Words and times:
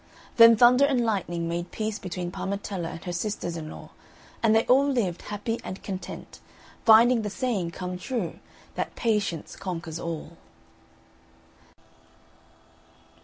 Then 0.37 0.57
Thunder 0.57 0.83
and 0.83 1.05
Lightning 1.05 1.47
made 1.47 1.69
peace 1.69 1.99
between 1.99 2.31
Parmetella 2.31 2.87
and 2.89 3.03
her 3.05 3.13
sisters 3.13 3.55
in 3.55 3.69
law, 3.69 3.91
and 4.41 4.55
they 4.55 4.65
all 4.65 4.89
lived 4.89 5.21
happy 5.21 5.61
and 5.63 5.83
content, 5.83 6.39
finding 6.83 7.21
the 7.21 7.29
saying 7.29 7.69
come 7.69 7.99
true, 7.99 8.39
that 8.73 8.95
"Patience 8.95 9.55
conquers 9.55 9.99
all." 9.99 10.37